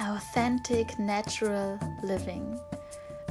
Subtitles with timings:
[0.00, 2.58] Authentic Natural Living.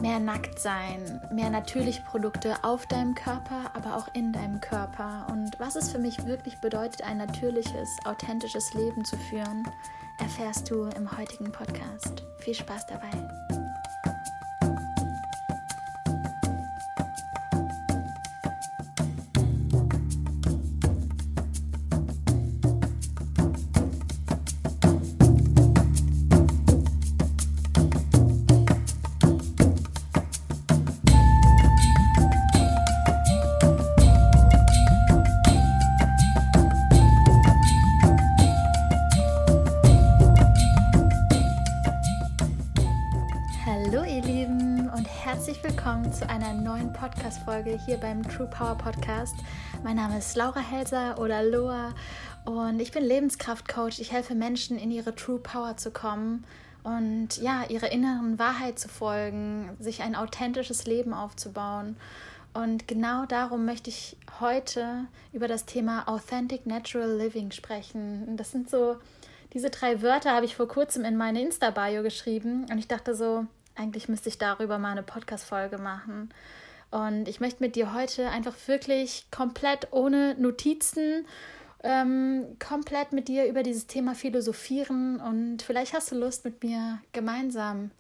[0.02, 5.28] Mehr nackt sein, mehr natürliche Produkte auf deinem Körper, aber auch in deinem Körper.
[5.32, 9.68] Und was es für mich wirklich bedeutet, ein natürliches, authentisches Leben zu führen,
[10.20, 12.24] erfährst du im heutigen Podcast.
[12.38, 13.49] Viel Spaß dabei!
[45.90, 49.34] Zu einer neuen Podcast-Folge hier beim True Power Podcast.
[49.84, 51.96] Mein Name ist Laura Helser oder Loa
[52.46, 54.00] und ich bin Lebenskraftcoach.
[54.00, 56.46] Ich helfe Menschen in ihre True Power zu kommen
[56.84, 61.98] und ja, ihrer inneren Wahrheit zu folgen, sich ein authentisches Leben aufzubauen.
[62.54, 68.38] Und genau darum möchte ich heute über das Thema Authentic Natural Living sprechen.
[68.38, 68.98] Das sind so,
[69.54, 73.48] diese drei Wörter habe ich vor kurzem in meine Insta-Bio geschrieben und ich dachte so,
[73.80, 76.30] eigentlich müsste ich darüber mal eine Podcast-Folge machen.
[76.92, 81.26] Und ich möchte mit dir heute einfach wirklich komplett ohne Notizen,
[81.84, 85.20] ähm, komplett mit dir über dieses Thema philosophieren.
[85.20, 87.92] Und vielleicht hast du Lust, mit mir gemeinsam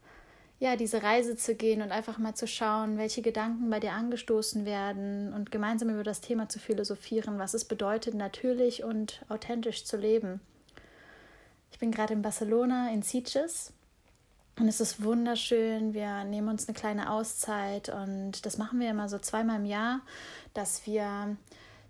[0.60, 4.66] ja, diese Reise zu gehen und einfach mal zu schauen, welche Gedanken bei dir angestoßen
[4.66, 9.96] werden und gemeinsam über das Thema zu philosophieren, was es bedeutet, natürlich und authentisch zu
[9.96, 10.42] leben.
[11.72, 13.72] Ich bin gerade in Barcelona, in Sitges
[14.60, 15.94] und es ist wunderschön.
[15.94, 20.02] Wir nehmen uns eine kleine Auszeit und das machen wir immer so zweimal im Jahr,
[20.54, 21.38] dass wir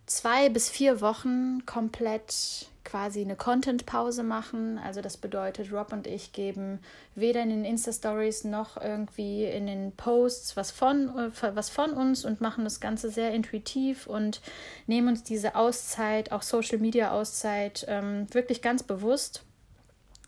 [0.05, 4.79] zwei bis vier Wochen komplett quasi eine Content-Pause machen.
[4.79, 6.79] Also das bedeutet, Rob und ich geben
[7.13, 12.41] weder in den Insta-Stories noch irgendwie in den Posts was von, was von uns und
[12.41, 14.41] machen das Ganze sehr intuitiv und
[14.87, 19.43] nehmen uns diese Auszeit, auch Social-Media-Auszeit, ähm, wirklich ganz bewusst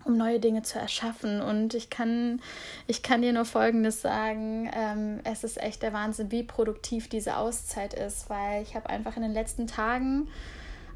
[0.04, 1.42] um neue Dinge zu erschaffen.
[1.42, 2.42] Und ich kann,
[2.88, 4.70] ich kann dir nur Folgendes sagen.
[4.74, 9.16] Ähm, es ist echt der Wahnsinn, wie produktiv diese Auszeit ist, weil ich habe einfach
[9.16, 10.28] in den letzten Tagen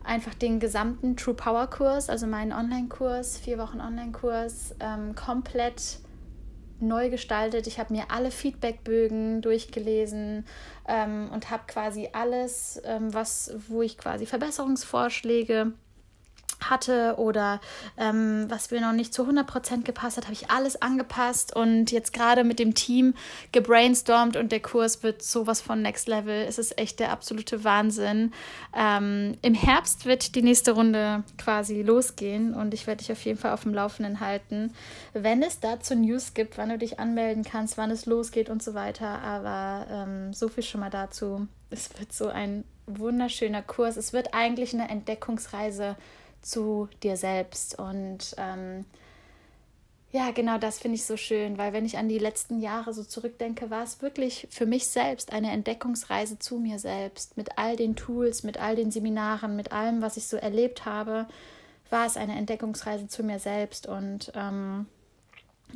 [0.04, 6.00] einfach den gesamten True Power Kurs, also meinen Online-Kurs, vier Wochen Online-Kurs, ähm, komplett
[6.80, 7.68] neu gestaltet.
[7.68, 10.46] Ich habe mir alle Feedbackbögen durchgelesen
[10.88, 15.74] ähm, und habe quasi alles, ähm, was, wo ich quasi Verbesserungsvorschläge
[16.62, 17.60] hatte oder
[17.98, 22.14] ähm, was mir noch nicht zu 100% gepasst hat, habe ich alles angepasst und jetzt
[22.14, 23.14] gerade mit dem Team
[23.52, 26.46] gebrainstormt und der Kurs wird sowas von Next Level.
[26.48, 28.34] Es ist echt der absolute Wahnsinn.
[28.76, 33.38] Ähm, Im Herbst wird die nächste Runde quasi losgehen und ich werde dich auf jeden
[33.38, 34.74] Fall auf dem Laufenden halten,
[35.14, 38.74] wenn es dazu News gibt, wann du dich anmelden kannst, wann es losgeht und so
[38.74, 39.22] weiter.
[39.22, 41.48] Aber ähm, so viel schon mal dazu.
[41.70, 43.98] Es wird so ein wunderschöner Kurs.
[43.98, 45.96] Es wird eigentlich eine Entdeckungsreise
[46.46, 47.78] zu dir selbst.
[47.78, 48.86] Und ähm,
[50.12, 53.04] ja, genau das finde ich so schön, weil wenn ich an die letzten Jahre so
[53.04, 57.36] zurückdenke, war es wirklich für mich selbst eine Entdeckungsreise zu mir selbst.
[57.36, 61.28] Mit all den Tools, mit all den Seminaren, mit allem, was ich so erlebt habe,
[61.90, 63.88] war es eine Entdeckungsreise zu mir selbst.
[63.88, 64.86] Und ähm,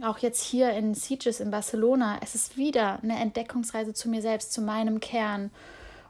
[0.02, 4.54] auch jetzt hier in Sitges in Barcelona, es ist wieder eine Entdeckungsreise zu mir selbst,
[4.54, 5.52] zu meinem Kern.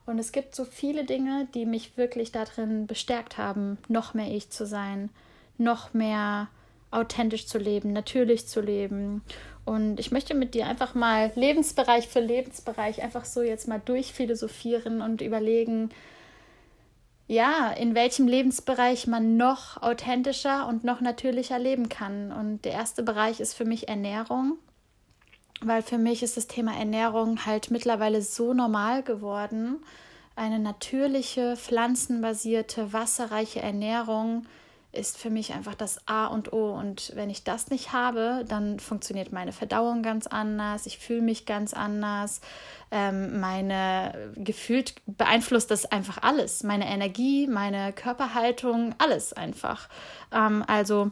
[0.10, 4.50] Und es gibt so viele Dinge, die mich wirklich darin bestärkt haben, noch mehr ich
[4.50, 5.12] zu sein,
[5.60, 6.48] noch mehr
[6.90, 9.22] authentisch zu leben, natürlich zu leben.
[9.66, 15.04] Und ich möchte mit dir einfach mal Lebensbereich für Lebensbereich einfach so jetzt mal durchphilosophieren
[15.04, 15.92] und überlegen,
[17.28, 22.32] ja, in welchem Lebensbereich man noch authentischer und noch natürlicher leben kann.
[22.32, 24.58] Und der erste Bereich ist für mich Ernährung,
[25.62, 29.78] weil für mich ist das Thema Ernährung halt mittlerweile so normal geworden.
[30.36, 34.46] Eine natürliche, pflanzenbasierte, wasserreiche Ernährung
[34.92, 36.74] ist für mich einfach das A und O.
[36.74, 41.46] Und wenn ich das nicht habe, dann funktioniert meine Verdauung ganz anders, ich fühle mich
[41.46, 42.42] ganz anders,
[42.90, 49.90] ähm, meine gefühlt beeinflusst das einfach alles, meine Energie, meine Körperhaltung, alles einfach.
[50.34, 51.12] Ähm, also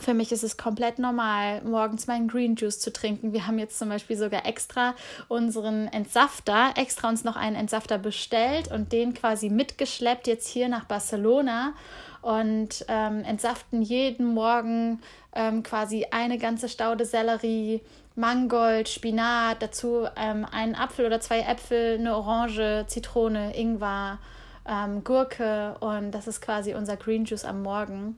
[0.00, 3.32] für mich ist es komplett normal, morgens meinen Green Juice zu trinken.
[3.32, 4.94] Wir haben jetzt zum Beispiel sogar extra
[5.28, 10.84] unseren Entsafter, extra uns noch einen Entsafter bestellt und den quasi mitgeschleppt jetzt hier nach
[10.84, 11.74] Barcelona
[12.22, 15.00] und ähm, entsaften jeden Morgen
[15.34, 17.80] ähm, quasi eine ganze Staude Sellerie,
[18.14, 24.18] Mangold, Spinat, dazu ähm, einen Apfel oder zwei Äpfel, eine Orange, Zitrone, Ingwer,
[24.66, 28.16] ähm, Gurke und das ist quasi unser Green Juice am Morgen.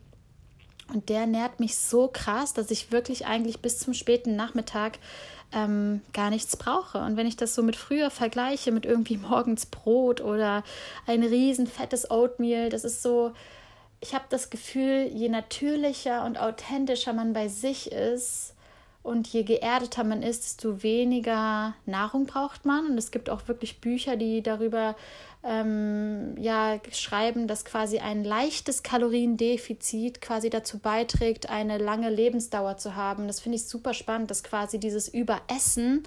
[0.92, 4.98] Und der nährt mich so krass, dass ich wirklich eigentlich bis zum späten Nachmittag
[5.52, 6.98] ähm, gar nichts brauche.
[6.98, 10.62] Und wenn ich das so mit früher vergleiche, mit irgendwie morgens Brot oder
[11.06, 13.32] ein riesen fettes Oatmeal, das ist so,
[14.00, 18.54] ich habe das Gefühl, je natürlicher und authentischer man bei sich ist,
[19.04, 22.86] und je geerdeter man ist, desto weniger Nahrung braucht man.
[22.86, 24.96] Und es gibt auch wirklich Bücher, die darüber
[25.46, 32.96] ähm, ja, schreiben, dass quasi ein leichtes Kaloriendefizit quasi dazu beiträgt, eine lange Lebensdauer zu
[32.96, 33.26] haben.
[33.26, 36.04] Das finde ich super spannend, dass quasi dieses Überessen,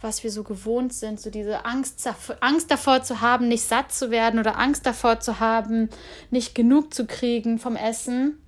[0.00, 2.08] was wir so gewohnt sind, so diese Angst,
[2.40, 5.88] Angst davor zu haben, nicht satt zu werden oder Angst davor zu haben,
[6.30, 8.38] nicht genug zu kriegen vom Essen,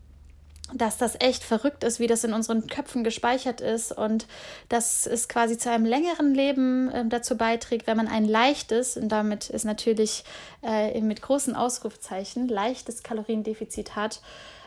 [0.75, 4.27] dass das echt verrückt ist, wie das in unseren Köpfen gespeichert ist und
[4.69, 9.09] dass es quasi zu einem längeren Leben äh, dazu beiträgt, wenn man ein leichtes, und
[9.09, 10.25] damit ist natürlich
[10.63, 14.21] äh, mit großen Ausrufzeichen, leichtes Kaloriendefizit hat,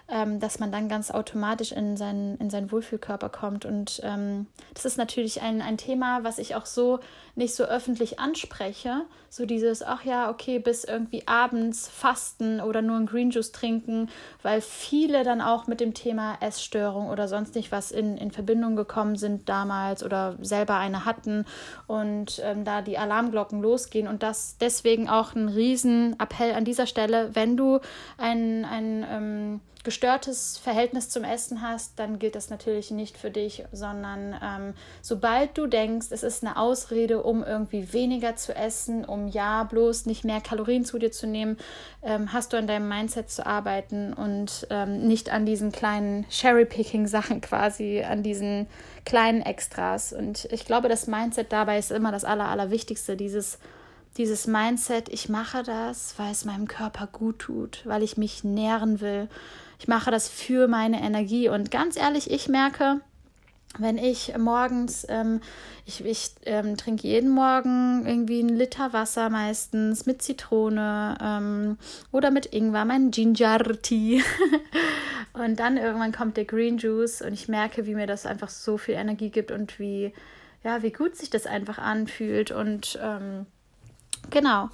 [0.07, 3.65] ähm, dass man dann ganz automatisch in seinen, in seinen Wohlfühlkörper kommt.
[3.65, 6.99] Und ähm, das ist natürlich ein, ein Thema, was ich auch so
[7.33, 9.01] nicht so öffentlich anspreche.
[9.29, 14.09] So dieses, ach ja, okay, bis irgendwie abends fasten oder nur ein Green Juice trinken,
[14.43, 18.75] weil viele dann auch mit dem Thema Essstörung oder sonst nicht was in, in Verbindung
[18.75, 21.45] gekommen sind damals oder selber eine hatten
[21.87, 24.07] und ähm, da die Alarmglocken losgehen.
[24.07, 27.79] Und das deswegen auch ein Riesenappell an dieser Stelle, wenn du
[28.17, 29.61] ein, ein ähm,
[29.95, 35.57] gestörtes Verhältnis zum Essen hast, dann gilt das natürlich nicht für dich, sondern ähm, sobald
[35.57, 40.25] du denkst, es ist eine Ausrede, um irgendwie weniger zu essen, um ja bloß nicht
[40.25, 41.56] mehr Kalorien zu dir zu nehmen,
[42.03, 47.39] ähm, hast du an deinem Mindset zu arbeiten und ähm, nicht an diesen kleinen Cherry-Picking-Sachen
[47.41, 48.68] quasi, an diesen
[49.06, 50.12] kleinen Extras.
[50.12, 53.59] Und ich glaube, das Mindset dabei ist immer das Aller, Allerwichtigste, dieses
[54.18, 59.01] dieses Mindset, ich mache das, weil es meinem Körper gut tut, weil ich mich nähren
[59.01, 59.27] will,
[59.80, 61.50] ich mache das für meine Energie.
[61.50, 63.01] Und ganz ehrlich, ich merke,
[63.77, 65.42] wenn ich morgens, ähm,
[65.86, 71.77] ich, ich ähm, trinke jeden Morgen irgendwie einen Liter Wasser meistens mit Zitrone ähm,
[72.12, 74.24] oder mit Ingwer, mein Ginger Tea.
[75.33, 78.77] und dann irgendwann kommt der Green Juice und ich merke, wie mir das einfach so
[78.77, 80.13] viel Energie gibt und wie,
[80.63, 82.51] ja, wie gut sich das einfach anfühlt.
[82.51, 83.45] Und ähm,
[84.30, 84.69] genau.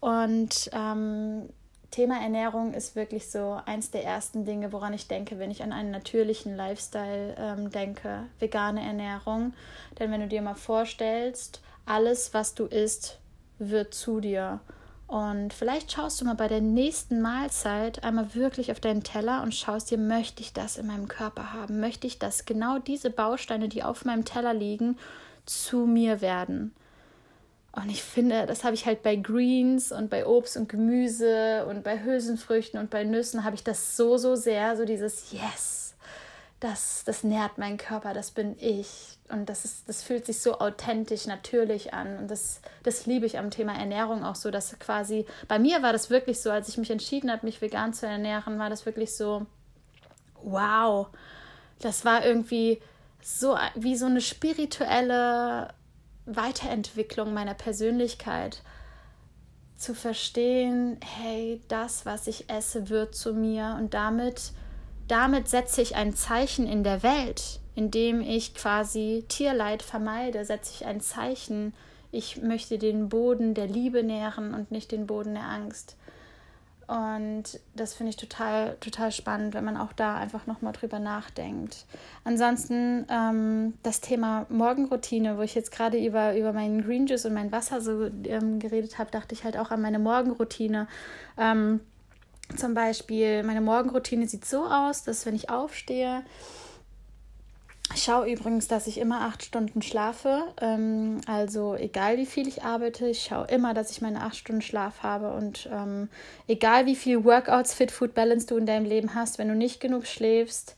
[0.00, 1.48] Und ähm,
[1.90, 5.72] Thema Ernährung ist wirklich so eins der ersten Dinge, woran ich denke, wenn ich an
[5.72, 9.54] einen natürlichen Lifestyle ähm, denke, vegane Ernährung.
[9.98, 13.18] Denn wenn du dir mal vorstellst, alles, was du isst,
[13.58, 14.60] wird zu dir.
[15.08, 19.52] Und vielleicht schaust du mal bei der nächsten Mahlzeit einmal wirklich auf deinen Teller und
[19.52, 21.80] schaust dir, möchte ich das in meinem Körper haben?
[21.80, 24.96] Möchte ich, dass genau diese Bausteine, die auf meinem Teller liegen,
[25.46, 26.72] zu mir werden?
[27.72, 31.84] Und ich finde, das habe ich halt bei Greens und bei Obst und Gemüse und
[31.84, 35.94] bei Hülsenfrüchten und bei Nüssen habe ich das so, so sehr, so dieses Yes,
[36.58, 39.18] das, das nährt meinen Körper, das bin ich.
[39.28, 42.18] Und das, ist, das fühlt sich so authentisch, natürlich an.
[42.18, 45.92] Und das, das liebe ich am Thema Ernährung auch so, dass quasi, bei mir war
[45.92, 49.14] das wirklich so, als ich mich entschieden habe, mich vegan zu ernähren, war das wirklich
[49.14, 49.46] so,
[50.42, 51.06] wow,
[51.80, 52.80] das war irgendwie
[53.22, 55.68] so wie so eine spirituelle
[56.36, 58.62] Weiterentwicklung meiner Persönlichkeit
[59.76, 64.52] zu verstehen, hey, das, was ich esse, wird zu mir und damit,
[65.08, 70.86] damit setze ich ein Zeichen in der Welt, indem ich quasi Tierleid vermeide, setze ich
[70.86, 71.72] ein Zeichen,
[72.12, 75.96] ich möchte den Boden der Liebe nähren und nicht den Boden der Angst.
[76.90, 81.86] Und das finde ich total, total spannend, wenn man auch da einfach nochmal drüber nachdenkt.
[82.24, 87.34] Ansonsten ähm, das Thema Morgenroutine, wo ich jetzt gerade über, über meinen Green Juice und
[87.34, 90.88] mein Wasser so ähm, geredet habe, dachte ich halt auch an meine Morgenroutine.
[91.38, 91.78] Ähm,
[92.56, 96.24] zum Beispiel, meine Morgenroutine sieht so aus, dass wenn ich aufstehe,
[97.94, 100.44] ich schaue übrigens, dass ich immer acht Stunden schlafe.
[100.60, 104.62] Ähm, also egal wie viel ich arbeite, ich schaue immer, dass ich meine acht Stunden
[104.62, 105.32] Schlaf habe.
[105.32, 106.08] Und ähm,
[106.46, 109.80] egal wie viel Workouts, Fit Food Balance du in deinem Leben hast, wenn du nicht
[109.80, 110.76] genug schläfst,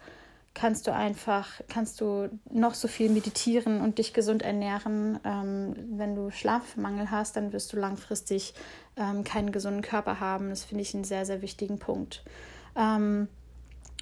[0.55, 5.19] kannst du einfach, kannst du noch so viel meditieren und dich gesund ernähren.
[5.25, 8.55] Ähm, wenn du Schlafmangel hast, dann wirst du langfristig
[8.97, 10.51] ähm, keinen gesunden Körper haben.
[10.51, 12.23] Das finde ich einen sehr, sehr wichtigen Punkt.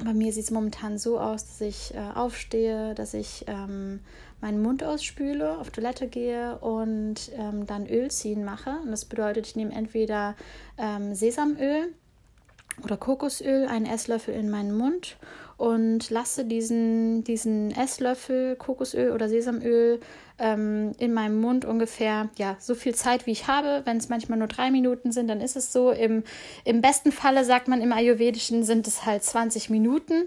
[0.04, 4.00] Bei mir sieht es momentan so aus, dass ich äh, aufstehe, dass ich ähm,
[4.40, 8.78] meinen Mund ausspüle, auf Toilette gehe und ähm, dann Öl ziehen mache.
[8.82, 10.36] Und das bedeutet, ich nehme entweder
[10.78, 11.92] ähm, Sesamöl
[12.82, 15.18] oder Kokosöl, einen Esslöffel in meinen Mund
[15.58, 20.00] und lasse diesen, diesen Esslöffel Kokosöl oder Sesamöl
[20.40, 23.82] ähm, in meinem Mund ungefähr ja, so viel Zeit, wie ich habe.
[23.84, 25.90] Wenn es manchmal nur drei Minuten sind, dann ist es so.
[25.90, 26.24] Im,
[26.64, 30.24] Im besten Falle sagt man im Ayurvedischen sind es halt 20 Minuten.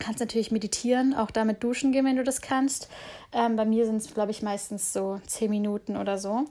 [0.00, 2.88] Kannst natürlich meditieren, auch damit duschen gehen, wenn du das kannst.
[3.32, 6.44] Ähm, bei mir sind es, glaube ich, meistens so zehn Minuten oder so.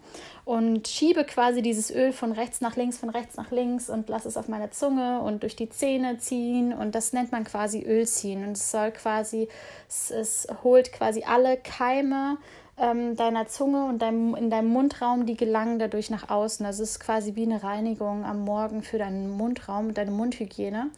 [0.43, 4.27] Und schiebe quasi dieses Öl von rechts nach links, von rechts nach links und lasse
[4.27, 6.74] es auf meine Zunge und durch die Zähne ziehen.
[6.74, 8.43] Und das nennt man quasi Öl ziehen.
[8.46, 9.48] Und es soll quasi,
[9.88, 12.38] es, es holt quasi alle Keime
[12.77, 16.65] ähm, deiner Zunge und deinem, in deinem Mundraum, die gelangen dadurch nach außen.
[16.65, 20.89] Das ist quasi wie eine Reinigung am Morgen für deinen Mundraum und deine Mundhygiene.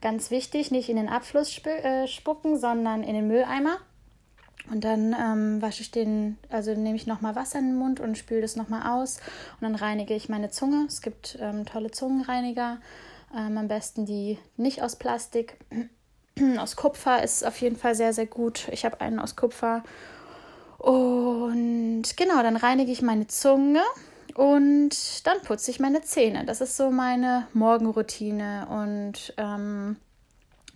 [0.00, 3.78] Ganz wichtig, nicht in den Abfluss sp äh, spucken, sondern in den Mülleimer.
[4.70, 8.16] Und dann ähm, wasche ich den, also nehme ich nochmal Wasser in den Mund und
[8.16, 9.18] spüle das nochmal aus.
[9.60, 10.84] Und dann reinige ich meine Zunge.
[10.86, 12.78] Es gibt ähm, tolle Zungenreiniger.
[13.36, 15.58] Ähm, am besten die nicht aus Plastik.
[16.58, 18.68] aus Kupfer ist auf jeden Fall sehr, sehr gut.
[18.70, 19.82] Ich habe einen aus Kupfer.
[20.84, 23.80] Und genau, dann reinige ich meine Zunge
[24.34, 26.44] und dann putze ich meine Zähne.
[26.44, 29.96] Das ist so meine Morgenroutine und ähm,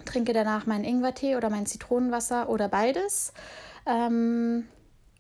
[0.06, 3.34] trinke danach meinen Ingwertee oder mein Zitronenwasser oder beides.
[3.84, 4.64] Ähm,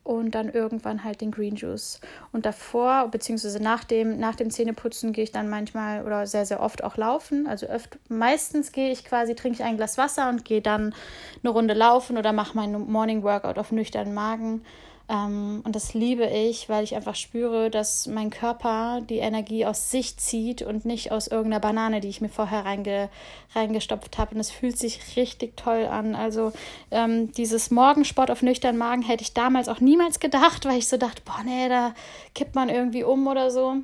[0.08, 2.00] und dann irgendwann halt den Green Juice.
[2.32, 6.60] Und davor, beziehungsweise nach dem, nach dem Zähneputzen, gehe ich dann manchmal oder sehr, sehr
[6.60, 7.46] oft auch laufen.
[7.46, 10.94] Also öfter, meistens gehe ich quasi, trinke ich ein Glas Wasser und gehe dann
[11.42, 14.64] eine Runde laufen oder mache meinen Morning Workout auf nüchternen Magen.
[15.08, 19.90] Ähm, und das liebe ich, weil ich einfach spüre, dass mein Körper die Energie aus
[19.90, 23.08] sich zieht und nicht aus irgendeiner Banane, die ich mir vorher reinge
[23.54, 24.34] reingestopft habe.
[24.34, 26.14] Und es fühlt sich richtig toll an.
[26.14, 26.52] Also
[26.90, 30.98] ähm, dieses Morgensport auf nüchternen Magen hätte ich damals auch niemals gedacht, weil ich so
[30.98, 31.94] dachte, boah, nee, da
[32.34, 33.76] kippt man irgendwie um oder so.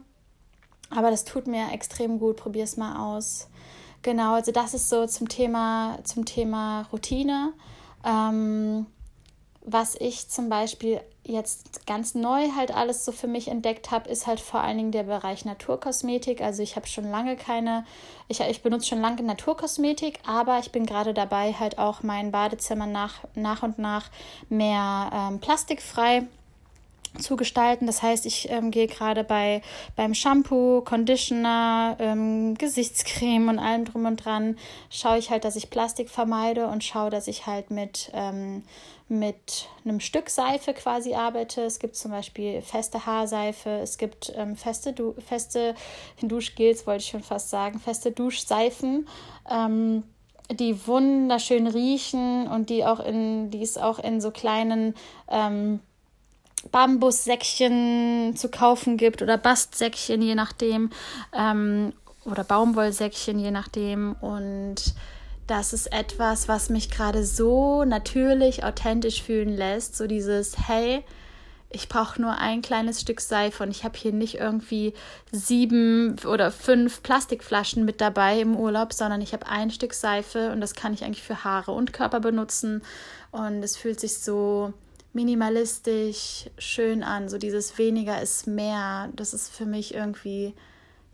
[0.90, 2.36] Aber das tut mir extrem gut.
[2.36, 3.48] Probier es mal aus.
[4.02, 7.54] Genau, also das ist so zum Thema, zum Thema Routine.
[8.04, 8.84] Ähm,
[9.64, 14.26] was ich zum Beispiel jetzt ganz neu halt alles so für mich entdeckt habe, ist
[14.26, 16.42] halt vor allen Dingen der Bereich Naturkosmetik.
[16.42, 17.86] Also ich habe schon lange keine,
[18.28, 22.86] ich, ich benutze schon lange Naturkosmetik, aber ich bin gerade dabei, halt auch mein Badezimmer
[22.86, 24.10] nach, nach und nach
[24.50, 26.28] mehr ähm, plastikfrei
[27.18, 27.86] zu gestalten.
[27.86, 29.62] Das heißt, ich ähm, gehe gerade bei
[29.96, 34.56] beim Shampoo, Conditioner, ähm, Gesichtscreme und allem drum und dran,
[34.90, 38.62] schaue ich halt, dass ich Plastik vermeide und schaue, dass ich halt mit ähm,
[39.08, 41.62] mit einem Stück Seife quasi arbeite.
[41.62, 45.74] Es gibt zum Beispiel feste Haarseife, es gibt ähm, feste, du feste
[46.22, 49.06] Duschgels, wollte ich schon fast sagen, feste Duschseifen.
[49.50, 50.04] Ähm,
[50.50, 54.94] die wunderschön riechen und die auch in, die es auch in so kleinen
[55.28, 55.80] ähm,
[56.70, 60.90] Bambussäckchen zu kaufen gibt oder Bastsäckchen, je nachdem,
[61.32, 61.92] ähm,
[62.24, 64.14] oder Baumwollsäckchen, je nachdem.
[64.20, 64.94] Und
[65.46, 69.96] das ist etwas, was mich gerade so natürlich authentisch fühlen lässt.
[69.96, 71.04] So dieses, hey,
[71.74, 74.94] ich brauche nur ein kleines Stück Seife und ich habe hier nicht irgendwie
[75.32, 80.60] sieben oder fünf Plastikflaschen mit dabei im Urlaub, sondern ich habe ein Stück Seife und
[80.60, 82.82] das kann ich eigentlich für Haare und Körper benutzen.
[83.32, 84.72] Und es fühlt sich so
[85.14, 87.28] minimalistisch schön an.
[87.28, 89.10] So dieses weniger ist mehr.
[89.14, 90.54] Das ist für mich irgendwie,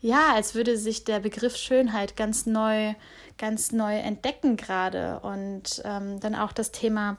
[0.01, 2.95] ja, als würde sich der Begriff Schönheit ganz neu
[3.41, 5.19] ganz neu entdecken gerade.
[5.19, 7.17] Und ähm, dann auch das Thema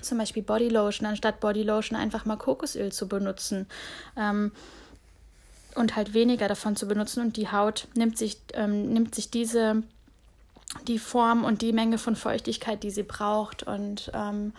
[0.00, 3.66] zum Beispiel Bodylotion, anstatt Bodylotion einfach mal Kokosöl zu benutzen.
[4.16, 4.52] Ähm,
[5.74, 9.82] und halt weniger davon zu benutzen und die Haut nimmt sich, ähm, nimmt sich diese,
[10.86, 13.62] die Form und die Menge von Feuchtigkeit, die sie braucht.
[13.62, 14.52] Und ähm,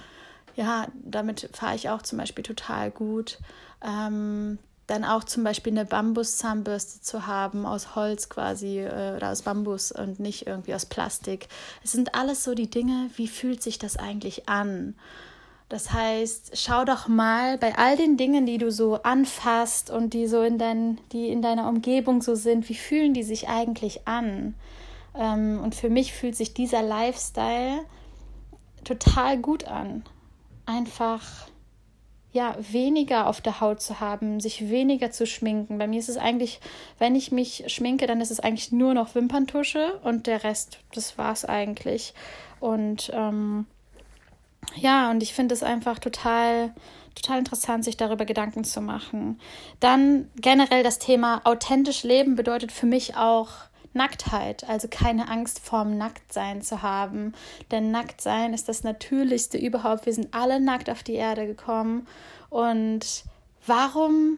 [0.60, 3.39] ja, damit fahre ich auch zum Beispiel total gut.
[3.82, 9.44] Ähm, dann auch zum Beispiel eine Bambuszahnbürste zu haben, aus Holz quasi äh, oder aus
[9.44, 11.48] Bambus und nicht irgendwie aus Plastik.
[11.82, 14.96] Es sind alles so die Dinge, wie fühlt sich das eigentlich an?
[15.70, 20.28] Das heißt, schau doch mal bei all den Dingen, die du so anfasst und die
[20.28, 24.56] so in dein, die in deiner Umgebung so sind, wie fühlen die sich eigentlich an?
[25.16, 27.86] Ähm, und für mich fühlt sich dieser Lifestyle
[28.84, 30.04] total gut an.
[30.70, 31.24] Einfach
[32.32, 35.80] ja, weniger auf der Haut zu haben, sich weniger zu schminken.
[35.80, 36.60] Bei mir ist es eigentlich,
[37.00, 41.18] wenn ich mich schminke, dann ist es eigentlich nur noch Wimperntusche und der Rest, das
[41.18, 42.14] war es eigentlich.
[42.60, 43.66] Und ähm,
[44.76, 46.76] ja, und ich finde es einfach total,
[47.16, 49.40] total interessant, sich darüber Gedanken zu machen.
[49.80, 53.50] Dann generell das Thema authentisch leben bedeutet für mich auch
[53.93, 57.34] Nacktheit, also keine Angst vorm Nacktsein zu haben.
[57.72, 60.05] Denn Nacktsein ist das Natürlichste überhaupt.
[60.05, 62.08] Wir sind alle nackt auf die Erde gekommen.
[62.50, 63.24] Und
[63.65, 64.38] warum,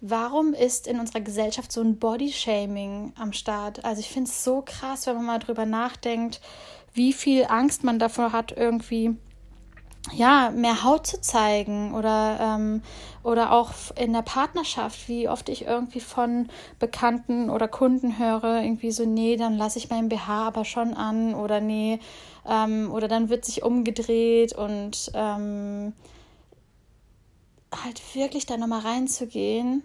[0.00, 3.84] warum ist in unserer Gesellschaft so ein Bodyshaming am Start?
[3.84, 6.40] Also ich finde es so krass, wenn man mal drüber nachdenkt,
[6.92, 9.16] wie viel Angst man davor hat, irgendwie
[10.12, 12.82] ja, mehr Haut zu zeigen oder, ähm,
[13.22, 16.48] oder auch in der Partnerschaft, wie oft ich irgendwie von
[16.78, 21.34] Bekannten oder Kunden höre, irgendwie so, nee, dann lasse ich meinen BH aber schon an
[21.34, 22.00] oder nee,
[22.46, 25.92] ähm, oder dann wird sich umgedreht und ähm,
[27.72, 29.82] halt wirklich da nochmal reinzugehen,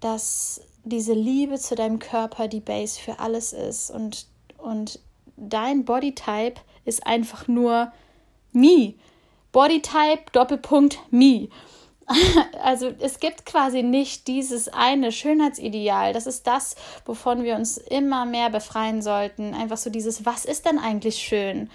[0.00, 4.26] dass diese Liebe zu deinem Körper die Base für alles ist und,
[4.58, 5.00] und
[5.36, 7.92] dein Bodytype ist einfach nur
[8.52, 8.94] me.
[9.52, 11.48] Bodytype Doppelpunkt me.
[12.62, 16.12] Also es gibt quasi nicht dieses eine Schönheitsideal.
[16.12, 16.74] Das ist das,
[17.06, 19.54] wovon wir uns immer mehr befreien sollten.
[19.54, 21.70] Einfach so dieses, was ist denn eigentlich schön?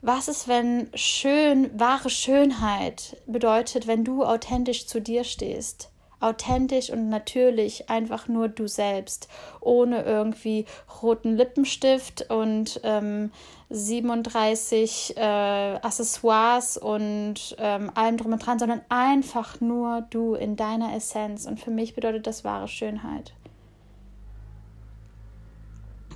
[0.00, 5.91] Was ist, wenn schön, wahre Schönheit bedeutet, wenn du authentisch zu dir stehst?
[6.22, 9.28] Authentisch und natürlich einfach nur du selbst,
[9.60, 10.66] ohne irgendwie
[11.02, 13.30] roten Lippenstift und ähm,
[13.70, 20.94] 37 äh, Accessoires und ähm, allem drum und dran, sondern einfach nur du in deiner
[20.94, 21.46] Essenz.
[21.46, 23.32] Und für mich bedeutet das wahre Schönheit.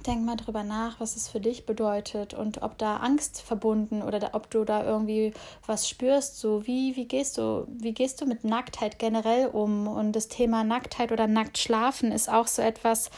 [0.06, 4.30] Denk mal drüber nach, was es für dich bedeutet und ob da Angst verbunden oder
[4.34, 5.32] ob du da irgendwie
[5.66, 6.38] was spürst.
[6.38, 9.88] So wie wie gehst du wie gehst du mit Nacktheit generell um?
[9.88, 13.10] Und das Thema Nacktheit oder nackt schlafen ist auch so etwas.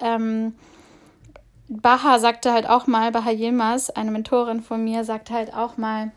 [0.00, 0.54] Ähm,
[1.68, 6.12] Baha sagte halt auch mal, Baha Yilmaz, eine Mentorin von mir, sagte halt auch mal,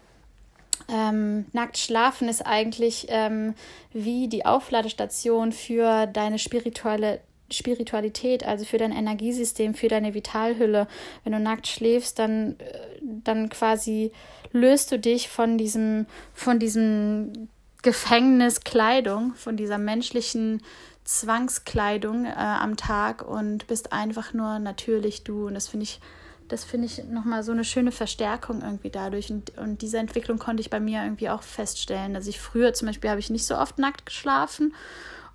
[0.89, 3.55] ähm, nackt schlafen ist eigentlich ähm,
[3.93, 10.87] wie die Aufladestation für deine spirituelle Spiritualität, also für dein Energiesystem, für deine Vitalhülle.
[11.23, 14.11] Wenn du nackt schläfst, dann, äh, dann quasi
[14.51, 17.49] löst du dich von diesem, von diesem
[17.83, 20.61] Gefängniskleidung, von dieser menschlichen
[21.03, 25.47] Zwangskleidung äh, am Tag und bist einfach nur natürlich du.
[25.47, 26.01] Und das finde ich,
[26.49, 29.31] das finde ich nochmal so eine schöne Verstärkung irgendwie dadurch.
[29.31, 32.15] Und, und diese Entwicklung konnte ich bei mir irgendwie auch feststellen.
[32.15, 34.73] Also ich früher zum Beispiel habe ich nicht so oft nackt geschlafen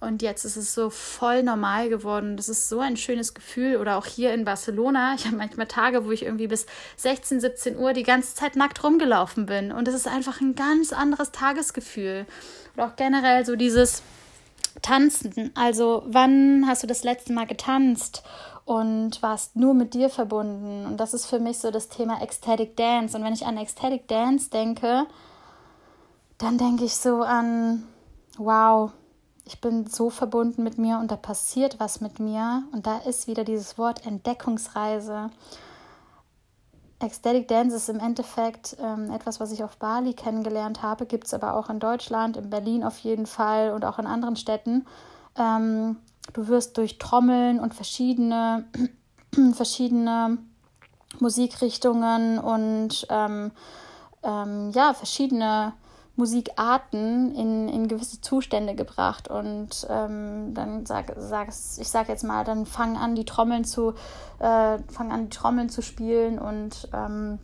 [0.02, 2.36] und jetzt ist es so voll normal geworden.
[2.36, 3.76] Das ist so ein schönes Gefühl.
[3.76, 5.14] Oder auch hier in Barcelona.
[5.22, 6.66] Ich habe manchmal Tage, wo ich irgendwie bis
[6.96, 9.70] 16, 17 Uhr die ganze Zeit nackt rumgelaufen bin.
[9.70, 12.26] Und es ist einfach ein ganz anderes Tagesgefühl.
[12.74, 14.02] Oder auch generell so dieses
[14.80, 15.52] Tanzen.
[15.54, 18.22] Also, wann hast du das letzte Mal getanzt?
[18.64, 20.86] und warst nur mit dir verbunden.
[20.86, 23.16] Und das ist für mich so das Thema Ecstatic Dance.
[23.16, 25.06] Und wenn ich an Ecstatic Dance denke,
[26.38, 27.82] dann denke ich so an,
[28.38, 28.92] wow,
[29.44, 32.64] ich bin so verbunden mit mir und da passiert was mit mir.
[32.72, 35.30] Und da ist wieder dieses Wort Entdeckungsreise.
[37.00, 41.34] Ecstatic Dance ist im Endeffekt ähm, etwas, was ich auf Bali kennengelernt habe, gibt es
[41.34, 44.86] aber auch in Deutschland, in Berlin auf jeden Fall und auch in anderen Städten.
[45.36, 45.96] Ähm,
[46.32, 48.66] du wirst durch Trommeln und verschiedene,
[49.54, 50.38] verschiedene
[51.18, 53.50] Musikrichtungen und ähm,
[54.22, 55.72] ähm ja, verschiedene
[56.16, 62.44] Musikarten in, in gewisse Zustände gebracht und ähm, dann sag, sag ich sag jetzt mal,
[62.44, 63.94] dann fangen an die Trommeln zu
[64.38, 67.38] äh, fangen an die Trommeln zu spielen und ähm,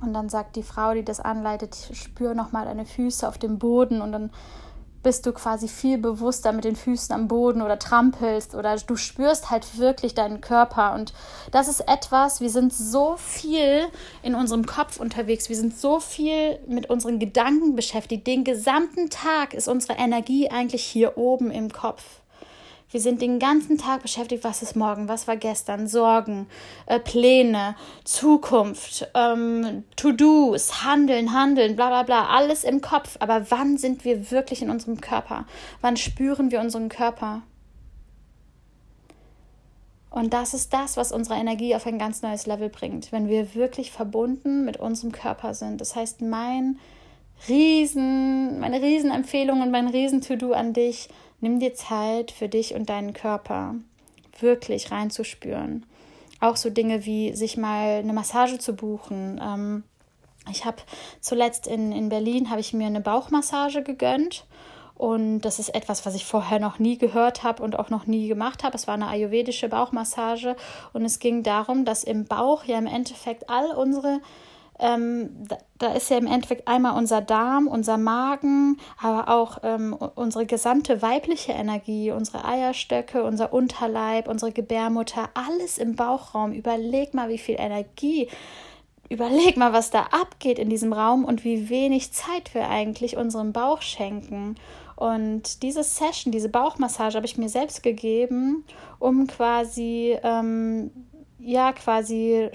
[0.00, 3.58] und dann sagt die Frau, die das anleitet, spür noch mal deine Füße auf dem
[3.58, 4.30] Boden und dann
[5.04, 9.50] bist du quasi viel bewusster mit den Füßen am Boden oder trampelst oder du spürst
[9.50, 10.94] halt wirklich deinen Körper.
[10.94, 11.12] Und
[11.52, 13.86] das ist etwas, wir sind so viel
[14.24, 18.26] in unserem Kopf unterwegs, wir sind so viel mit unseren Gedanken beschäftigt.
[18.26, 22.02] Den gesamten Tag ist unsere Energie eigentlich hier oben im Kopf.
[22.94, 26.46] Wir sind den ganzen Tag beschäftigt, was ist morgen, was war gestern, Sorgen,
[26.86, 33.16] äh, Pläne, Zukunft, ähm, To-Dos, Handeln, Handeln, bla bla bla, alles im Kopf.
[33.18, 35.44] Aber wann sind wir wirklich in unserem Körper?
[35.80, 37.42] Wann spüren wir unseren Körper?
[40.08, 43.56] Und das ist das, was unsere Energie auf ein ganz neues Level bringt, wenn wir
[43.56, 45.80] wirklich verbunden mit unserem Körper sind.
[45.80, 46.78] Das heißt, mein
[47.48, 51.08] Riesen, meine Riesenempfehlung und mein Riesen-To-Do an dich,
[51.40, 53.74] Nimm dir Zeit für dich und deinen Körper
[54.40, 55.86] wirklich reinzuspüren.
[56.40, 59.40] Auch so Dinge wie sich mal eine Massage zu buchen.
[59.42, 59.84] Ähm,
[60.50, 60.78] ich habe
[61.20, 64.44] zuletzt in, in Berlin habe ich mir eine Bauchmassage gegönnt.
[64.96, 68.28] Und das ist etwas, was ich vorher noch nie gehört habe und auch noch nie
[68.28, 68.76] gemacht habe.
[68.76, 70.54] Es war eine ayurvedische Bauchmassage
[70.92, 74.20] und es ging darum, dass im Bauch ja im Endeffekt all unsere
[74.78, 79.92] ähm, da, da, ist ja im Endeffekt einmal unser Darm, unser Magen, aber auch ähm,
[79.92, 86.52] unsere gesamte weibliche Energie, unsere Eierstöcke, unser Unterleib, unsere Gebärmutter, alles im Bauchraum.
[86.52, 88.28] Überleg mal, wie viel Energie,
[89.08, 93.52] überleg mal, was da abgeht in diesem Raum und wie wenig Zeit wir eigentlich unserem
[93.52, 94.56] Bauch schenken.
[94.96, 98.64] Und diese Session, diese Bauchmassage habe ich mir selbst gegeben,
[98.98, 100.90] um quasi ähm,
[101.38, 102.48] ja quasi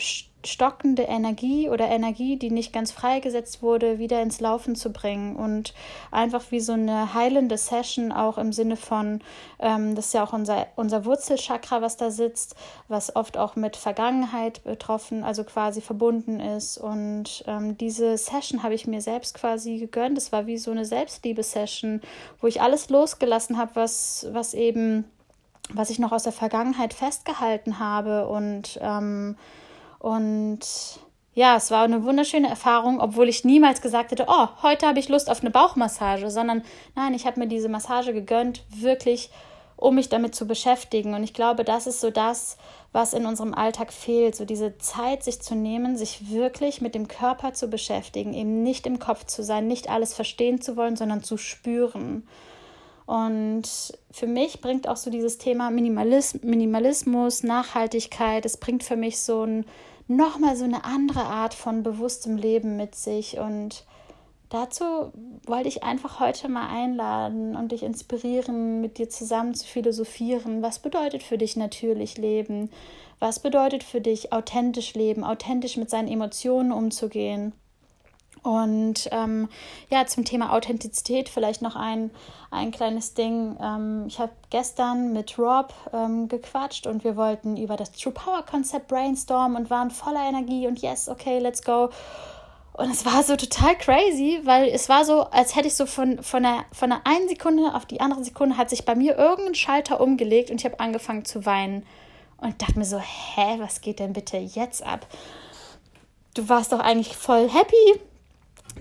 [0.45, 5.73] stockende Energie oder Energie, die nicht ganz freigesetzt wurde, wieder ins Laufen zu bringen und
[6.11, 9.21] einfach wie so eine heilende Session auch im Sinne von,
[9.59, 12.55] ähm, das ist ja auch unser, unser Wurzelchakra, was da sitzt,
[12.87, 18.75] was oft auch mit Vergangenheit betroffen, also quasi verbunden ist und ähm, diese Session habe
[18.75, 22.01] ich mir selbst quasi gegönnt, das war wie so eine Selbstliebe-Session,
[22.39, 25.05] wo ich alles losgelassen habe, was, was eben
[25.71, 29.35] was ich noch aus der Vergangenheit festgehalten habe und ähm,
[29.99, 30.59] und
[31.33, 35.09] ja, es war eine wunderschöne Erfahrung, obwohl ich niemals gesagt hätte, oh, heute habe ich
[35.09, 36.63] Lust auf eine Bauchmassage, sondern
[36.95, 39.29] nein, ich habe mir diese Massage gegönnt, wirklich,
[39.75, 41.13] um mich damit zu beschäftigen.
[41.13, 42.57] Und ich glaube, das ist so das,
[42.91, 47.07] was in unserem Alltag fehlt, so diese Zeit, sich zu nehmen, sich wirklich mit dem
[47.07, 51.23] Körper zu beschäftigen, eben nicht im Kopf zu sein, nicht alles verstehen zu wollen, sondern
[51.23, 52.27] zu spüren.
[53.05, 53.63] Und
[54.11, 59.65] für mich bringt auch so dieses Thema Minimalismus, Nachhaltigkeit, es bringt für mich so ein
[60.09, 63.37] nochmal so eine andere Art von bewusstem Leben mit sich.
[63.37, 63.85] Und
[64.49, 64.83] dazu
[65.45, 70.61] wollte ich einfach heute mal einladen und dich inspirieren, mit dir zusammen zu philosophieren.
[70.61, 72.69] Was bedeutet für dich natürlich Leben?
[73.19, 77.53] Was bedeutet für dich authentisch leben, authentisch mit seinen Emotionen umzugehen?
[78.41, 79.49] Und ähm,
[79.89, 82.11] ja, zum Thema Authentizität vielleicht noch ein,
[82.51, 83.57] ein kleines Ding.
[83.61, 88.43] Ähm, ich habe gestern mit Rob ähm, gequatscht und wir wollten über das True Power
[88.43, 91.89] Konzept brainstormen und waren voller Energie und yes, okay, let's go.
[92.73, 96.23] Und es war so total crazy, weil es war so, als hätte ich so von,
[96.23, 99.55] von, der, von der einen Sekunde auf die andere Sekunde hat sich bei mir irgendein
[99.55, 101.85] Schalter umgelegt und ich habe angefangen zu weinen.
[102.37, 105.05] Und dachte mir so, hä, was geht denn bitte jetzt ab?
[106.35, 107.99] Du warst doch eigentlich voll happy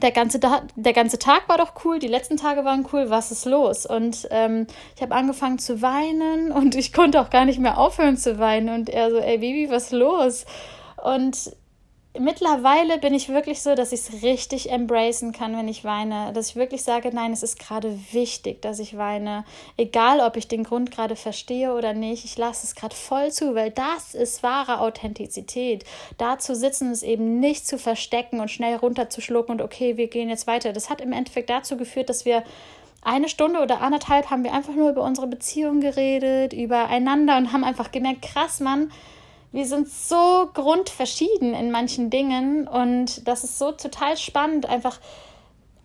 [0.03, 3.47] der ganze, der ganze Tag war doch cool, die letzten Tage waren cool, was ist
[3.47, 3.87] los?
[3.87, 8.17] Und ähm, ich habe angefangen zu weinen und ich konnte auch gar nicht mehr aufhören
[8.17, 8.69] zu weinen.
[8.69, 10.47] Und er so, ey Baby, was ist los?
[11.03, 11.53] Und
[12.21, 16.33] mittlerweile bin ich wirklich so, dass ich es richtig embracen kann, wenn ich weine.
[16.33, 19.45] Dass ich wirklich sage, nein, es ist gerade wichtig, dass ich weine.
[19.77, 23.55] Egal, ob ich den Grund gerade verstehe oder nicht, ich lasse es gerade voll zu,
[23.55, 25.85] weil das ist wahre Authentizität.
[26.17, 30.29] Da zu sitzen, es eben nicht zu verstecken und schnell runterzuschlucken und okay, wir gehen
[30.29, 30.73] jetzt weiter.
[30.73, 32.43] Das hat im Endeffekt dazu geführt, dass wir
[33.03, 37.65] eine Stunde oder anderthalb haben wir einfach nur über unsere Beziehung geredet, übereinander und haben
[37.65, 38.91] einfach gemerkt, krass, Mann,
[39.53, 45.01] wir sind so grundverschieden in manchen Dingen und das ist so total spannend, einfach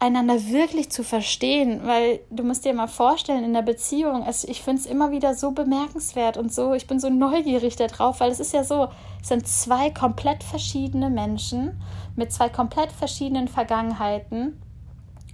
[0.03, 4.61] einander wirklich zu verstehen, weil du musst dir mal vorstellen, in der Beziehung, also ich
[4.61, 8.41] finde es immer wieder so bemerkenswert und so, ich bin so neugierig darauf, weil es
[8.41, 8.89] ist ja so,
[9.21, 11.81] es sind zwei komplett verschiedene Menschen
[12.17, 14.61] mit zwei komplett verschiedenen Vergangenheiten,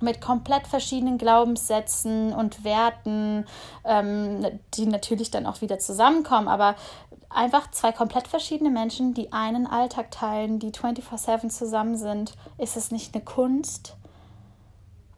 [0.01, 3.45] mit komplett verschiedenen Glaubenssätzen und Werten,
[3.83, 6.75] ähm, die natürlich dann auch wieder zusammenkommen, aber
[7.29, 12.33] einfach zwei komplett verschiedene Menschen, die einen Alltag teilen, die 24/7 zusammen sind.
[12.57, 13.95] Ist es nicht eine Kunst?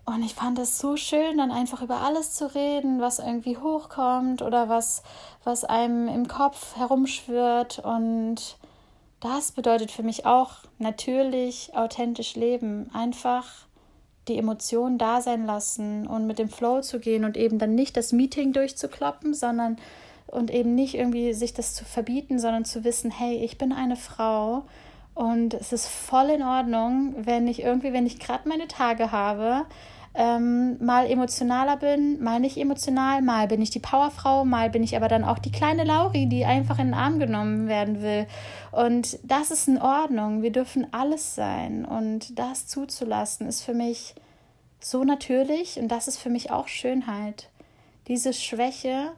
[0.06, 4.42] Und ich fand es so schön, dann einfach über alles zu reden, was irgendwie hochkommt
[4.42, 5.04] oder was,
[5.44, 7.80] was einem im Kopf herumschwirrt.
[7.80, 8.58] Und
[9.20, 12.90] das bedeutet für mich auch natürlich authentisch leben.
[12.94, 13.46] Einfach
[14.28, 17.96] die Emotionen da sein lassen und mit dem Flow zu gehen und eben dann nicht
[17.96, 19.78] das Meeting durchzukloppen, sondern
[20.28, 23.96] und eben nicht irgendwie sich das zu verbieten, sondern zu wissen, hey, ich bin eine
[23.96, 24.64] Frau
[25.14, 29.66] und es ist voll in Ordnung, wenn ich irgendwie, wenn ich gerade meine Tage habe,
[30.14, 34.96] ähm, mal emotionaler bin, mal nicht emotional, mal bin ich die Powerfrau, mal bin ich
[34.96, 38.28] aber dann auch die kleine Lauri, die einfach in den Arm genommen werden will.
[38.72, 40.42] Und das ist in Ordnung.
[40.42, 41.86] Wir dürfen alles sein.
[41.86, 44.16] Und das zuzulassen, ist für mich
[44.82, 47.50] so natürlich und das ist für mich auch Schönheit.
[48.08, 49.12] Diese Schwäche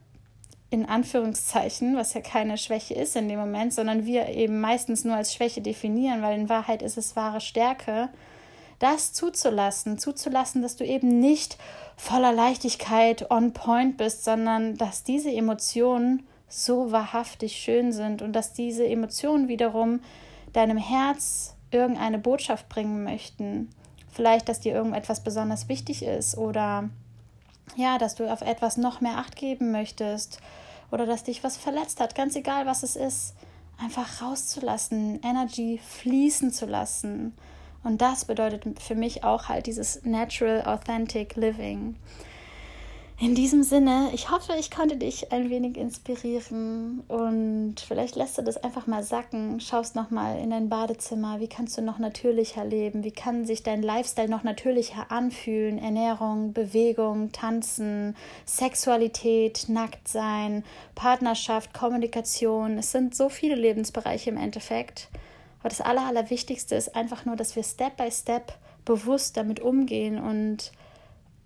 [0.73, 5.15] in Anführungszeichen, was ja keine Schwäche ist in dem Moment, sondern wir eben meistens nur
[5.15, 8.09] als Schwäche definieren, weil in Wahrheit ist es wahre Stärke,
[8.79, 11.57] das zuzulassen, zuzulassen, dass du eben nicht
[11.95, 18.53] voller Leichtigkeit on point bist, sondern dass diese Emotionen so wahrhaftig schön sind und dass
[18.53, 20.01] diese Emotionen wiederum
[20.51, 23.69] deinem Herz irgendeine Botschaft bringen möchten.
[24.11, 26.89] Vielleicht, dass dir irgendetwas besonders wichtig ist oder
[27.75, 30.39] ja, dass du auf etwas noch mehr Acht geben möchtest
[30.91, 33.33] oder dass dich was verletzt hat, ganz egal was es ist,
[33.77, 37.33] einfach rauszulassen, Energy fließen zu lassen.
[37.83, 41.95] Und das bedeutet für mich auch halt dieses natural, authentic living.
[43.19, 48.41] In diesem Sinne, ich hoffe, ich konnte dich ein wenig inspirieren und vielleicht lässt du
[48.41, 53.03] das einfach mal sacken, schaust nochmal in dein Badezimmer, wie kannst du noch natürlicher leben,
[53.03, 60.63] wie kann sich dein Lifestyle noch natürlicher anfühlen, Ernährung, Bewegung, Tanzen, Sexualität, Nacktsein,
[60.95, 65.09] Partnerschaft, Kommunikation, es sind so viele Lebensbereiche im Endeffekt,
[65.59, 68.53] aber das Aller, Allerwichtigste ist einfach nur, dass wir Step by Step
[68.85, 70.71] bewusst damit umgehen und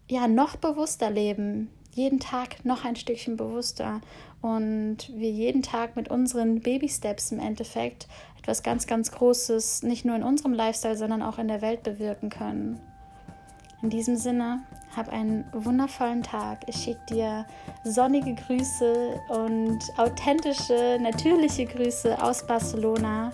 [0.08, 4.02] ja noch bewusster leben, jeden Tag noch ein Stückchen bewusster
[4.42, 10.16] und wir jeden Tag mit unseren Baby-Steps im Endeffekt etwas ganz, ganz Großes nicht nur
[10.16, 12.80] in unserem Lifestyle, sondern auch in der Welt bewirken können.
[13.82, 14.64] In diesem Sinne,
[14.96, 16.62] hab einen wundervollen Tag.
[16.68, 17.46] Ich schicke dir
[17.84, 23.32] sonnige Grüße und authentische, natürliche Grüße aus Barcelona.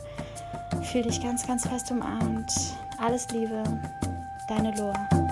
[0.91, 2.51] Fühl dich ganz, ganz fest umarmt.
[2.99, 3.63] Alles Liebe,
[4.49, 5.22] deine Loa.